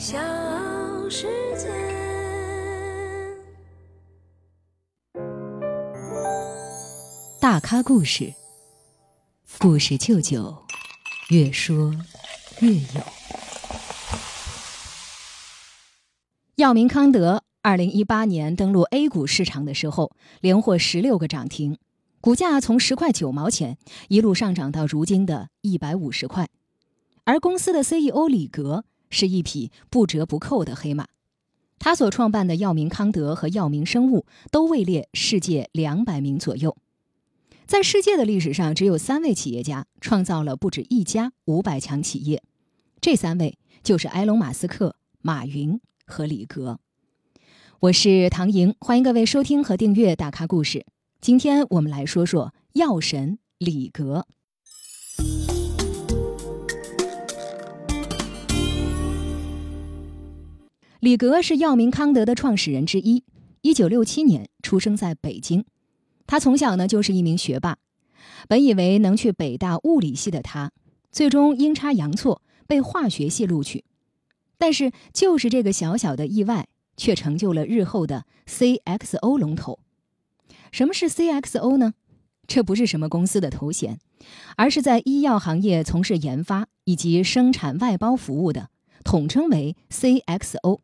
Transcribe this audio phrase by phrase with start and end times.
[0.00, 0.16] 小
[1.10, 1.26] 世
[1.58, 1.68] 界。
[7.38, 8.32] 大咖故事，
[9.58, 10.56] 故事舅舅，
[11.28, 11.94] 越说
[12.62, 13.02] 越有。
[16.56, 21.76] 药明康德二零一八年登陆 A 股市场的时候，连获十六个涨停，
[22.22, 23.76] 股价从十块九毛钱
[24.08, 26.48] 一路上涨到如今的一百五十块。
[27.24, 31.08] 而公司的 CEO 李格是一匹不折不扣的黑马，
[31.78, 36.76] 他所创办的药明康德和药明生物都位列世界两百名左右。
[37.66, 42.42] 在世界的历史上，只有三位企业家创造了不止一家五百强企业，
[43.00, 46.80] 这三位就是埃隆·马斯克、马云和李格。
[47.78, 50.78] 我是唐莹，欢迎各位收听和订阅《大咖故事》。
[51.20, 54.26] 今天我们来说说药神李格。
[61.00, 63.24] 李格是药明康德的创始人之一，
[63.62, 65.64] 一九六七年出生在北京。
[66.26, 67.78] 他从小呢就是一名学霸，
[68.48, 70.72] 本以为能去北大物理系的他，
[71.10, 73.82] 最终阴差阳错被化学系录取。
[74.58, 79.78] 但是就是这个小小的意外，却成就了日后的 CXO 龙头。
[80.70, 81.94] 什么是 CXO 呢？
[82.46, 83.98] 这不是什么公司的头衔，
[84.56, 88.68] 而是在医药行业从事研发以及生产外包服务的，
[89.02, 90.80] 统称为 CXO。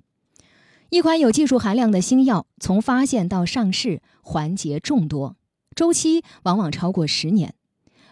[0.90, 5.36] 一款有技术含量的新药，从发现到上市环节众多，
[5.74, 7.54] 周期往往超过十年。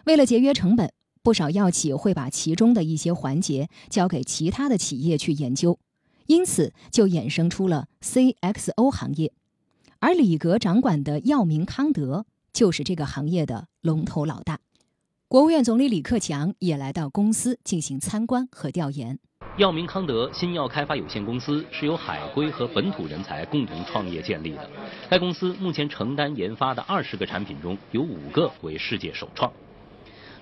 [0.05, 0.91] 为了节约成本，
[1.23, 5.79] 不少药企会把其中的一些环节交给其他的企业去研究，
[6.27, 9.31] 因此就衍生出了 CXO 行业。
[9.99, 14.59] 而李格掌管的药明康德就是这个行业的龙头老大。
[15.29, 19.17] 国务院总理李克强也来到公司进行参观和调研。
[19.57, 24.69] 药明康德新药开发有限公司是由海归和本土人才共同创业建立的。
[25.09, 29.49] 该公司目前承担研发的二十个产品中有五个为世界首创。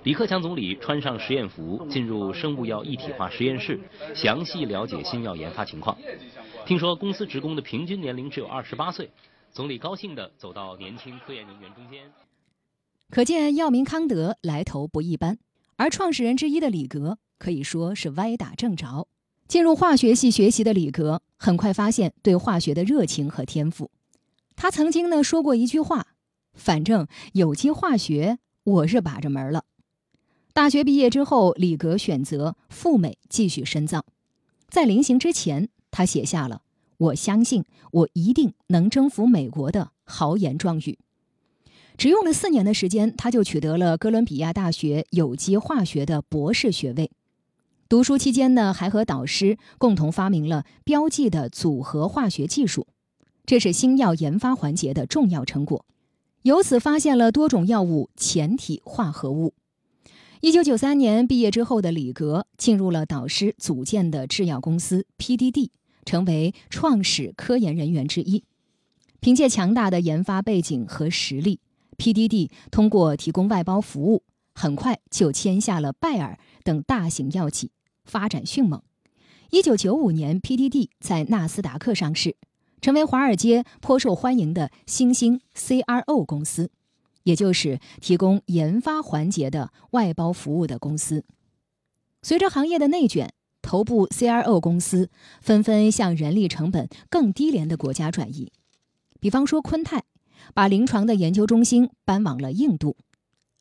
[0.01, 3.79] 李克强总理穿上实验服进入生物药一体化实验室，
[4.15, 5.95] 详细了解新药研发情况。
[6.65, 9.11] 听说公司职工的平均年龄只有二十八岁，
[9.51, 12.01] 总理高兴地走到年轻科研人员中间。
[13.11, 15.37] 可见药明康德来头不一般，
[15.75, 17.19] 而创始人之一的李格。
[17.39, 19.05] 可以说是歪打正着。
[19.53, 23.91] 进入化学系学习的李格，很快发现对化学的热情和天赋。
[24.55, 26.07] 他曾经呢说过一句话
[26.57, 29.65] ：“反正有机化学，我是把着门了。”
[30.53, 34.03] 大学毕业之后，李格选择赴美继续深造。
[34.69, 36.63] 在临行之前，他写下了
[36.97, 40.97] “我相信我一定能征服美国”的豪言壮语。
[41.95, 47.11] 只用了四年的时间，他就取得了哥伦比亚大学有机化学的博士学位。
[47.89, 52.87] 读书期间呢，还和导师共同发明了标记的组合化学技术，
[53.45, 55.85] 这是新药研发环节的重要成果。
[56.41, 59.53] 由此发现了多种药物前体化合物。
[60.41, 65.69] 一九九三年毕业之后的李格进入了导师组建的制药公司 PDD，
[66.03, 68.43] 成为创始科研人员之一。
[69.21, 71.61] 凭借强大的研发背景和实力
[71.97, 74.23] ，PDD 通过提供外包服务，
[74.53, 77.71] 很快就签下了拜耳等大型药企。
[78.05, 78.81] 发展迅猛。
[79.49, 82.35] 一九九五年，PDD 在纳斯达克上市，
[82.81, 86.69] 成为华尔街颇受欢迎的新兴 CRO 公司，
[87.23, 91.23] 也就是提供研发环节的外包服务的公司。
[92.21, 93.31] 随着行业的内卷，
[93.61, 95.09] 头部 CRO 公司
[95.41, 98.51] 纷纷向人力成本更低廉的国家转移。
[99.21, 100.03] 比方说，昆泰
[100.53, 102.97] 把临床的研究中心搬往了印度；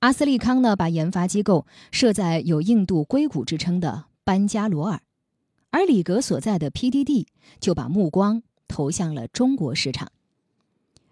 [0.03, 4.07] 阿斯利康呢，把研发机构设在有印度硅谷之称的。
[4.25, 5.01] 班加罗尔，
[5.71, 7.27] 而李格所在的 PDD
[7.61, 10.11] 就把目光投向了中国市场。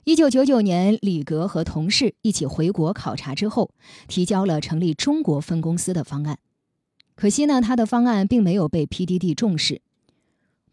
[0.02, 3.70] 一九九九年，李格和同事一起回国考察之后，
[4.08, 6.40] 提交了成立中国分公司的方案。
[7.14, 9.82] 可惜呢，他的方案并没有被 PDD 重视。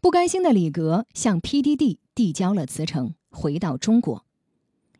[0.00, 4.24] 不甘心的李格向 PDD 递交了辞呈，回到中国。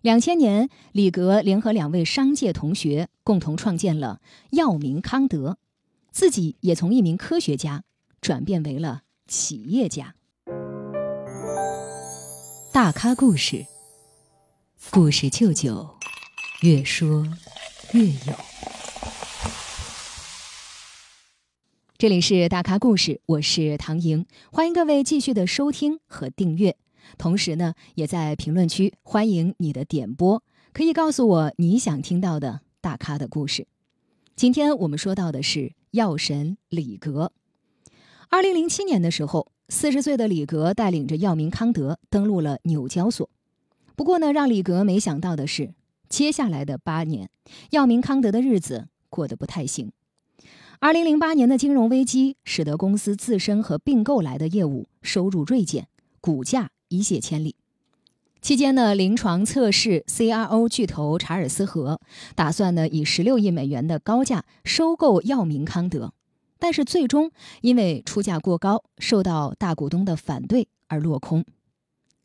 [0.02, 5.58] 两千年，李格联合两位商界同学，共同创建了药明康德。
[6.12, 7.82] 自己也从一名科学家
[8.20, 10.14] 转变为了企业家。
[12.72, 13.66] 大咖故事，
[14.92, 15.96] 故事舅舅，
[16.62, 17.26] 越说
[17.92, 18.34] 越有。
[21.96, 26.76] 这里是大咖故事，我是唐莹，欢迎各位继续的收听和订阅。
[27.16, 30.42] 同时呢，也在评论区欢迎你的点播，
[30.72, 33.66] 可以告诉我你想听到的大咖的故事。
[34.36, 35.72] 今天我们说到的是。
[35.92, 37.32] 药神李格，
[38.28, 43.30] 二零零七年的时候，四十岁的李格带领着药明康德登陆了纽交所。
[43.96, 45.72] 不过呢，让李格没想到的是，
[46.10, 47.30] 接下来的八年，
[47.70, 49.92] 药明康德的日子过得不太行。
[50.78, 55.88] 二零零八年的金融危机使得公司自身和并购来的业务收入锐减，
[56.20, 57.56] 股价一泻千里。
[58.40, 62.00] 期间呢，临床测试 CRO 巨头查尔斯和
[62.36, 66.12] 打算呢以十六亿美元的高价收购药明康德，
[66.58, 67.32] 但是最终
[67.62, 71.44] 因为出价过高，受到大股东的反对而落空。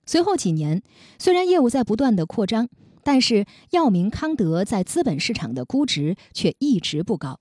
[0.06, 0.84] 随后几年，
[1.18, 2.70] 虽然业务在不断的扩张，
[3.04, 7.40] 但是药明康德在资本市场的估值却一直不高。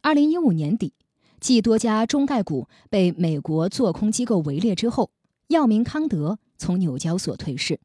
[0.00, 0.94] 二零一五年底，
[1.38, 5.10] 继多家中概股被美国做空机构围猎之后，
[5.52, 7.78] 药明康德从纽交所退市。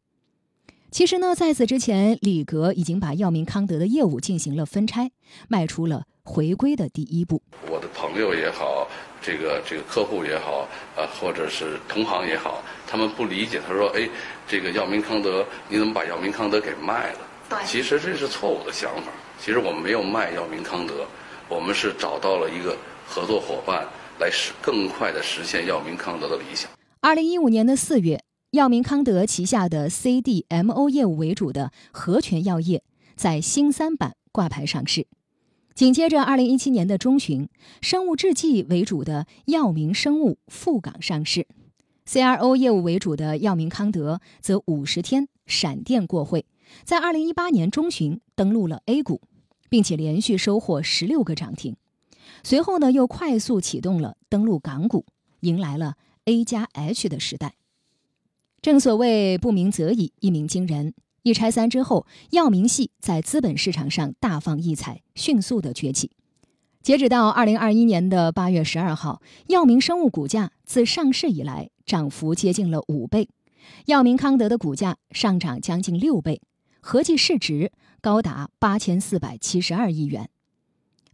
[0.90, 5.12] 其实呢，在此之前，李格已经把药明康德的业务进行了分拆，
[5.50, 7.42] 迈出了回归的第一步。
[7.70, 8.88] 我的朋友也好，
[9.22, 10.66] 这个这个客户也好，
[10.96, 13.60] 呃，或者是同行也好，他们不理解。
[13.68, 14.10] 他说：“哎，
[14.48, 17.20] 这个药明康德，你怎么把药明康德给卖了？”
[17.50, 19.12] 对，其实这是错误的想法。
[19.42, 21.06] 其实我们没有卖药明康德，
[21.50, 23.86] 我们是找到了一个合作伙伴，
[24.22, 26.72] 来实更快的实现药明康德的理想。
[27.00, 28.24] 二零一五年的四月。
[28.52, 32.82] 药明康德旗下的 CDMO 业务为主的和泉药业
[33.18, 35.06] 在新三板挂牌上市。
[35.76, 37.50] 紧接着，二零一七年的中旬，
[37.82, 41.46] 生物制剂为主的药明生物赴港上市。
[42.10, 46.46] CRO 业务为主的药明康德则五十天闪电过会，
[46.86, 49.22] 在二零一八年中旬登陆了 A 股，
[49.70, 51.76] 并且连续收获十六个涨停。
[52.44, 55.06] 随后呢，又快速启动了登陆港股，
[55.42, 55.96] 迎来了
[56.28, 57.56] A 加 H 的时代。
[58.62, 60.94] 正所谓不鸣则已，一鸣惊人。
[61.24, 66.12] 一拆三之后，药明系在资本市场上大放异彩，迅速的崛起。
[66.82, 73.30] 截止到二零二一年的八月十二号，药明生物股价自上市以来涨幅接近了五倍，
[73.86, 76.42] 药明康德的股价上涨将近六倍，
[76.82, 77.72] 合计市值
[78.02, 80.30] 高达八千四百七十二亿元。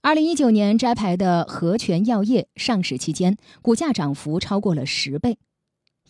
[0.05, 5.38] 二零一九年摘牌的和泉药业上市期间，股价涨幅超过了十倍。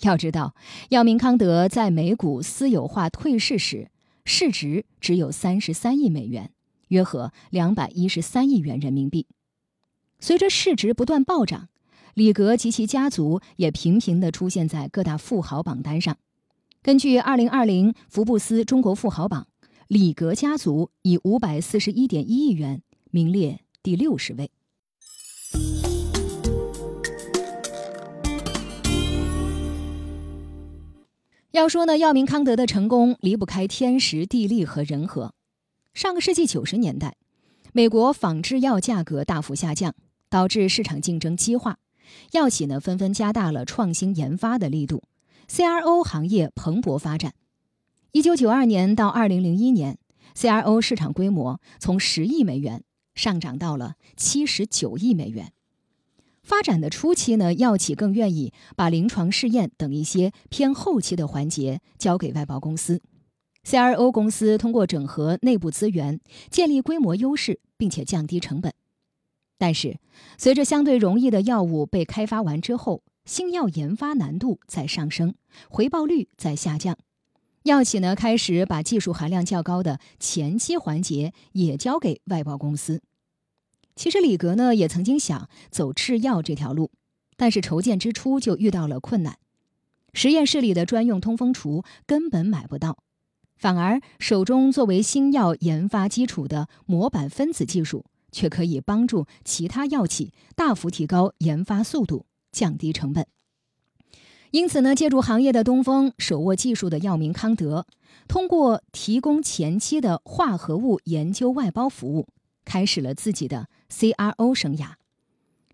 [0.02, 0.56] 要知道，
[0.90, 3.92] 药明康德在美股私有化退市时，
[4.26, 6.50] 市值只有三十三亿美元，
[6.88, 9.28] 约合两百一十三亿元人民币。
[10.20, 11.70] 随着市值不断暴涨，
[12.16, 16.18] 李格及其家族也频频地出现在各大富豪榜单上。
[16.82, 19.46] 根据二零二零福布斯中国富豪榜，
[19.88, 22.82] 李格家族以五百四十一点一亿元
[23.12, 24.50] 名列第六十位。
[31.52, 35.34] 要说呢，药明康德的成功离不开天时地利和人和。
[35.94, 37.18] 上个世纪九十年代，
[37.74, 39.94] 美国仿制药价格大幅下降，
[40.30, 41.78] 导致市场竞争激化，
[42.32, 45.04] 药企呢纷纷加大了创新研发的力度
[45.50, 47.34] ，CRO 行业蓬勃发展。
[48.14, 50.00] 一九九二年到二零零一年
[50.36, 52.84] ，CRO 市场规模从十亿美元
[53.16, 55.52] 上涨到了七十九亿美元。
[56.42, 63.02] 发展的初期呢，药企更愿意把临床试验等一些偏后期的环节交给外包公司。
[63.66, 66.20] CRO 公司通过整合内部资源，
[66.50, 68.74] 建立规模优势，并且降低成本。
[69.58, 70.00] 但是，
[70.38, 75.36] 随着相对容易的药物被开发完之后，新药研发难度在上升，
[75.70, 76.98] 回报率在下降，
[77.64, 83.02] 药企呢开始把技术含量较高的前期环节也交给外包公司。
[83.96, 86.92] 其实李格呢也曾经想走制药这条路，
[87.38, 89.38] 但是筹建之初就遇到了困难。
[90.14, 92.98] 实验室里的专用通风橱根本买不到，
[93.56, 103.26] 反而手中作为新药研发基础的模板分子技术，却可以帮助其他药企大幅提高研发速度，降低成本。
[104.54, 107.88] 因此呢，借助行业的东风，手握技术的药明康德，
[108.28, 112.28] 通过提供前期的化合物研究外包服务，
[112.64, 113.68] 开始了自己的。
[113.90, 114.90] CRO 生涯，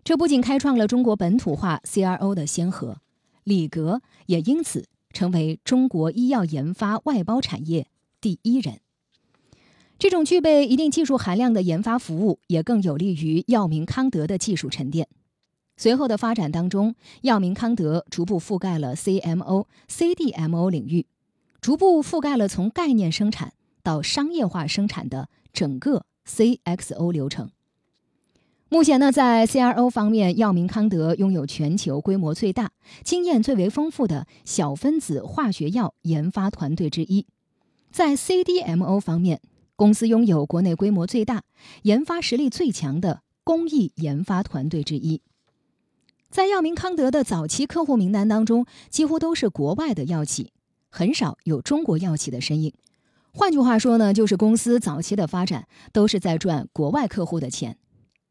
[0.02, 3.02] 这不仅开创了中国本土化 CRO 的先河，
[3.44, 7.86] 李格也因此成为中国医药研发外包产业
[8.18, 8.80] 第一人。
[9.98, 15.06] 这种具备一定技术含量的研发服务，也更有利于药明康德的技术沉淀。
[15.80, 21.06] 随后的发展当中，药明康德逐步覆盖了 CMO、CDMO 领域，
[21.62, 27.48] 逐步覆盖了从概念生产到商业化生产的整个 CXO 流程。
[28.68, 32.72] 目前呢，在 CRO 方面，药明康德拥有全球规模最大、
[33.02, 37.24] 经验最为丰富的小分子化学药研发团队之一；
[37.90, 39.40] 在 CDMO 方面，
[39.76, 41.44] 公司拥有国内规模最大、
[41.84, 45.22] 研发实力最强的工艺研发团队之一。
[46.30, 50.52] 在药明康德的早期客户名单当中，几乎都是国外的药企，
[50.88, 52.72] 很少有中国药企的身影。
[53.32, 57.76] 换句话说呢，就是公司早期的发展都是在赚国外客户的钱。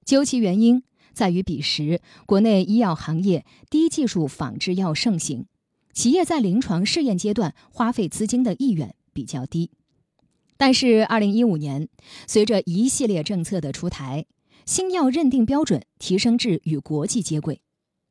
[0.05, 0.81] 究其原因，
[1.13, 5.45] 在于彼时国内医药行业低技术仿制药盛行，
[5.91, 9.71] 企业在临床试验阶段花费资金的意愿比较低。
[10.55, 11.89] 但是，二零一五年，
[12.27, 14.25] 随着一系列政策的出台，
[14.65, 17.61] 新药认定标准提升至与国际接轨。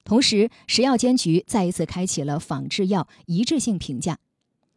[0.08, 4.18] 同时，食药监局再一次开启了仿制药一致性评价，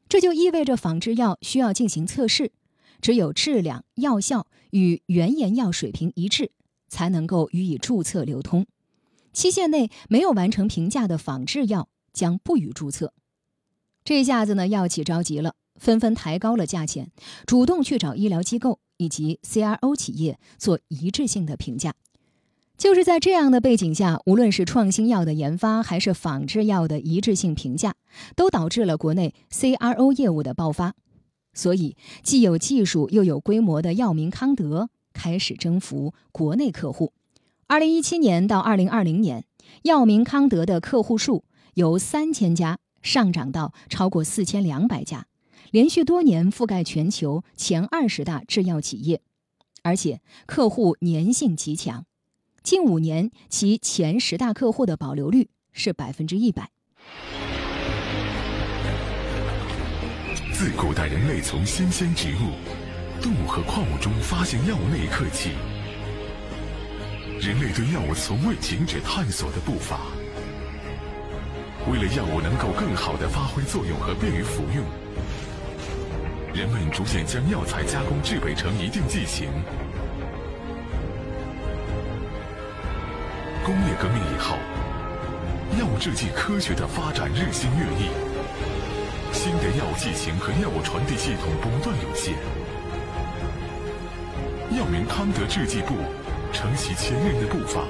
[0.10, 2.52] 这就意味着仿制药需要进行测试，
[3.00, 6.52] 只有质量、药效与原研药水平一致，
[6.90, 8.68] 才能够予以注册流通。
[9.32, 13.14] 期限内没有完成评价的仿制药将不予注册。
[14.04, 17.10] 这下子呢，药企着急了，纷纷抬高了价钱，
[17.46, 21.96] 主动去找医疗机构以及 CRO 企业做一致性的评价。
[22.82, 27.94] 就是在这样的背景下，无论是创新药的研发，还是仿制药的一致性评价，
[28.36, 30.96] 都导致了国内 CRO 业务的爆发。
[31.54, 37.14] 所以，既有技术又有规模的药明康德开始征服国内客户。
[37.68, 39.46] 二零一七年到二零二零年，
[39.84, 41.44] 药明康德的客户数
[41.76, 45.28] 由三千家上涨到超过四千两百家，
[45.70, 49.22] 连续多年覆盖全球前二十大制药企业，
[49.84, 52.06] 而且客户粘性极强。
[52.63, 56.70] 近五年，其前十大客户的保留率是百分之一百。
[60.53, 62.53] 自古代人类从新鲜植物、
[63.20, 65.50] 动物和矿物中发现药物那一刻起，
[67.39, 70.00] 人类对药物从未停止探索的步伐。
[71.91, 74.86] 为了药物能够更好的发挥作用和便于服用，
[76.53, 79.50] 人们逐渐将药材加工制备成一定剂型。
[83.63, 84.58] 工业革命以后，
[85.80, 88.10] 药物制剂科学的发展日新月异，
[89.32, 92.34] 新的药物剂型和药物传递系统不断涌现。
[94.75, 95.94] 药明康德制剂部
[96.51, 97.84] 承袭前人的步伐，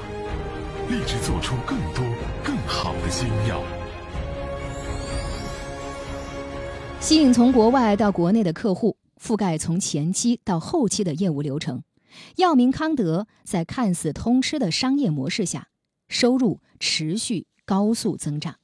[0.90, 2.04] 立志做出更多
[2.44, 3.62] 更好的新药。
[7.00, 11.82] 吸引从国外到国内的客户，覆盖从前期到后期的业务流程。
[12.38, 15.68] 药明康德在看似通吃的商业模式下，
[16.08, 18.56] 收入持续高速增长。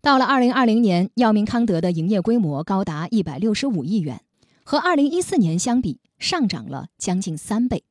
[0.00, 4.22] 到了二零二零年，药明康德的营业规模高达一百六十五亿元，
[4.62, 7.84] 和二零一四年相比上涨了将近三倍，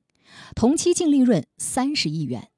[0.55, 2.49] 同期净利润三十亿元。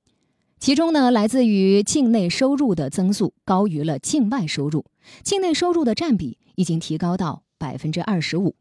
[0.60, 4.86] 其中呢，来自于境内收入的增速高于了境外收入，
[5.24, 8.56] 境内收入的占比已经提高到百分之二十五。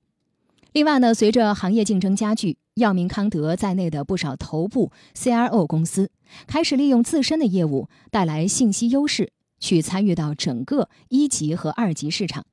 [0.74, 6.10] 另外呢，随着行业竞争加剧，药明康德在内的不少头部 CRO 公司
[6.48, 12.44] 开始利用自身的业务带来信息优势，去参与到整个一级和二级市场，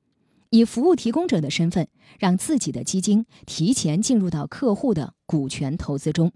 [0.50, 1.88] 以服务提供者的身份，
[2.20, 6.30] 让自己的基金提前进入到客户的股权投资中。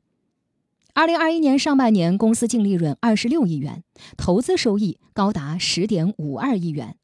[0.93, 3.85] 二零二一年上半年，公司净利润二十六亿元，
[4.17, 6.97] 投资收益高达十点五二亿元，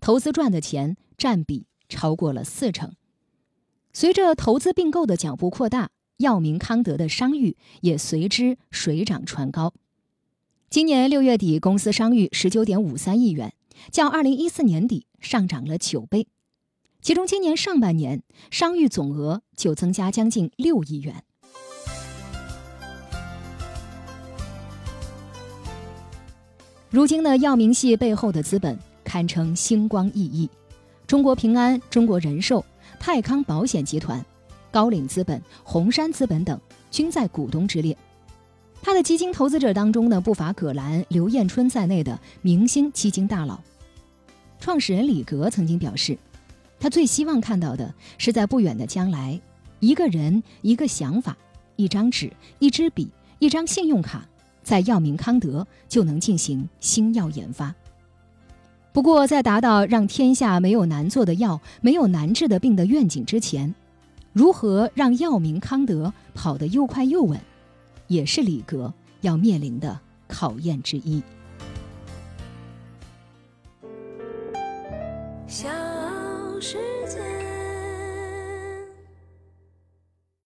[0.00, 2.94] 投资赚的钱占比超过了四成。
[3.92, 9.72] 随着投资并购的脚步扩大，药明康德的商誉也随之水涨船高。
[10.68, 13.52] 今年六月底，公司商誉十九点五三亿元，
[13.90, 16.28] 较二零一四年底上涨了九倍。
[17.02, 21.24] 其中，今年上半年商誉总额就增加将近六亿元。
[26.90, 30.48] 如今的药明系背后的资本堪称星光熠熠，
[31.08, 32.64] 中国平安、中国人寿。
[33.00, 34.22] 泰康保险集团、
[34.70, 37.96] 高瓴资本、红杉资本等均在股东之列。
[38.82, 43.58] 他的基金投资者当中呢，不乏葛兰、刘彦春在内的明星基金大佬。
[44.58, 46.18] 创始人李格曾经表示，
[46.78, 49.40] 他最希望看到的是在不远的将来，
[49.78, 51.34] 一个人、一个想法、
[51.76, 54.28] 一张纸、一支笔、一张信用卡，
[54.62, 57.74] 在药明康德就能进行新药研发。
[58.92, 63.72] 不过，在达到让天下没有难做的药、没有难治的病的愿景之前，
[64.32, 67.40] 如何让药明康德跑得又快又稳，
[68.08, 71.22] 也是李格要面临的考验之一。